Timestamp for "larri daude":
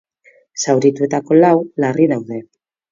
1.85-2.45